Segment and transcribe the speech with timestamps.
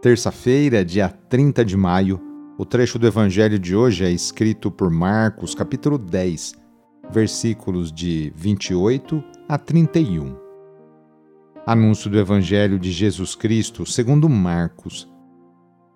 [0.00, 2.20] Terça-feira, dia 30 de maio,
[2.56, 6.54] o trecho do Evangelho de hoje é escrito por Marcos, capítulo 10,
[7.10, 10.36] versículos de 28 a 31.
[11.66, 15.12] Anúncio do Evangelho de Jesus Cristo segundo Marcos.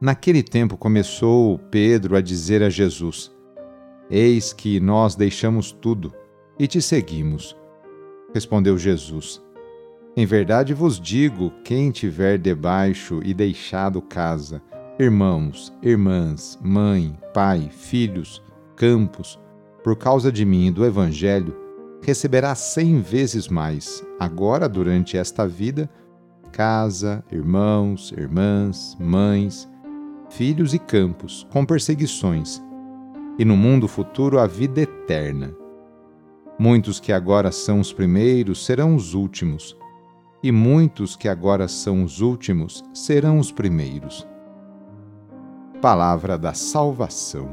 [0.00, 3.30] Naquele tempo começou Pedro a dizer a Jesus:
[4.10, 6.12] Eis que nós deixamos tudo
[6.58, 7.56] e te seguimos.
[8.34, 9.40] Respondeu Jesus:
[10.16, 14.62] em verdade vos digo: quem tiver debaixo e deixado casa,
[14.98, 18.42] irmãos, irmãs, mãe, pai, filhos,
[18.76, 19.40] campos,
[19.82, 21.56] por causa de mim e do Evangelho,
[22.02, 25.88] receberá cem vezes mais, agora durante esta vida,
[26.52, 29.68] casa, irmãos, irmãs, mães,
[30.28, 32.62] filhos e campos, com perseguições,
[33.38, 35.54] e no mundo futuro a vida eterna.
[36.58, 39.74] Muitos que agora são os primeiros serão os últimos
[40.42, 44.26] e muitos que agora são os últimos serão os primeiros.
[45.80, 47.48] Palavra da Salvação.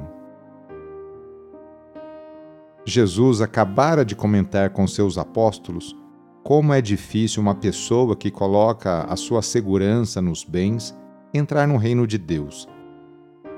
[2.86, 5.96] Jesus acabara de comentar com seus apóstolos
[6.44, 10.98] como é difícil uma pessoa que coloca a sua segurança nos bens
[11.32, 12.68] entrar no reino de Deus.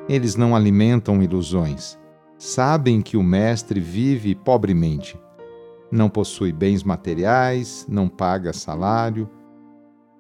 [0.09, 1.97] Eles não alimentam ilusões.
[2.37, 5.17] Sabem que o Mestre vive pobremente
[5.91, 9.29] não possui bens materiais, não paga salário.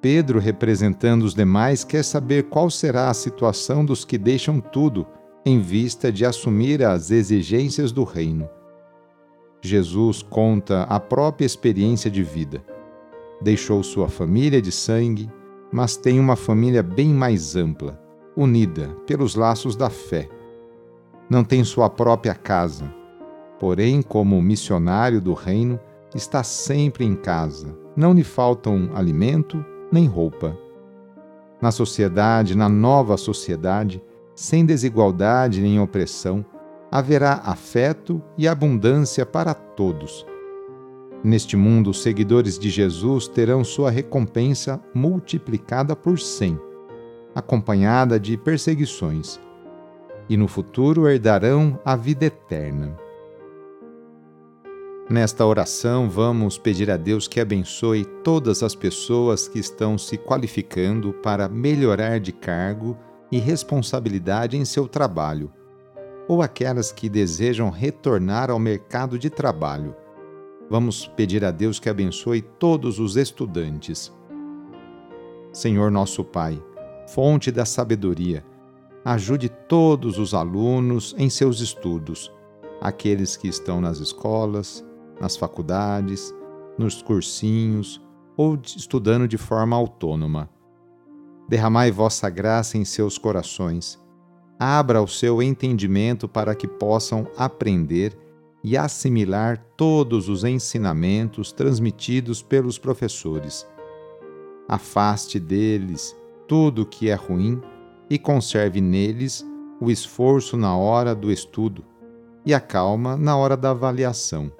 [0.01, 5.07] Pedro, representando os demais, quer saber qual será a situação dos que deixam tudo
[5.45, 8.49] em vista de assumir as exigências do reino.
[9.61, 12.63] Jesus conta a própria experiência de vida.
[13.41, 15.29] Deixou sua família de sangue,
[15.71, 17.99] mas tem uma família bem mais ampla,
[18.35, 20.27] unida pelos laços da fé.
[21.29, 22.91] Não tem sua própria casa,
[23.61, 25.79] porém, como missionário do reino,
[26.15, 27.77] está sempre em casa.
[27.95, 30.57] Não lhe faltam alimento nem roupa.
[31.61, 34.01] Na sociedade, na nova sociedade,
[34.33, 36.43] sem desigualdade nem opressão,
[36.91, 40.25] haverá afeto e abundância para todos.
[41.23, 46.59] Neste mundo, os seguidores de Jesus terão sua recompensa multiplicada por cem,
[47.35, 49.39] acompanhada de perseguições,
[50.27, 52.97] e no futuro herdarão a vida eterna.
[55.11, 61.11] Nesta oração, vamos pedir a Deus que abençoe todas as pessoas que estão se qualificando
[61.11, 62.97] para melhorar de cargo
[63.29, 65.51] e responsabilidade em seu trabalho,
[66.29, 69.93] ou aquelas que desejam retornar ao mercado de trabalho.
[70.69, 74.13] Vamos pedir a Deus que abençoe todos os estudantes.
[75.51, 76.63] Senhor nosso Pai,
[77.05, 78.45] fonte da sabedoria,
[79.03, 82.31] ajude todos os alunos em seus estudos,
[82.79, 84.89] aqueles que estão nas escolas,
[85.21, 86.33] nas faculdades,
[86.77, 88.01] nos cursinhos
[88.35, 90.49] ou estudando de forma autônoma.
[91.47, 94.01] Derramai vossa graça em seus corações.
[94.59, 98.17] Abra o seu entendimento para que possam aprender
[98.63, 103.67] e assimilar todos os ensinamentos transmitidos pelos professores.
[104.67, 106.15] Afaste deles
[106.47, 107.61] tudo o que é ruim
[108.09, 109.45] e conserve neles
[109.79, 111.83] o esforço na hora do estudo
[112.45, 114.51] e a calma na hora da avaliação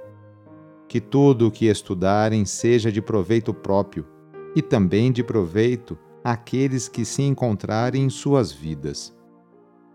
[0.92, 4.06] que tudo o que estudarem seja de proveito próprio
[4.54, 9.16] e também de proveito àqueles que se encontrarem em suas vidas.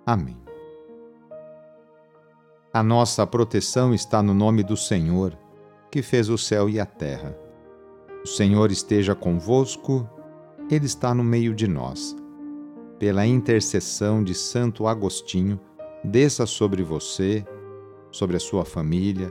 [0.07, 0.39] Amém.
[2.73, 5.39] A nossa proteção está no nome do Senhor,
[5.91, 7.39] que fez o céu e a terra.
[8.25, 10.09] O Senhor esteja convosco,
[10.71, 12.17] Ele está no meio de nós.
[12.99, 15.61] Pela intercessão de Santo Agostinho,
[16.03, 17.45] desça sobre você,
[18.11, 19.31] sobre a sua família,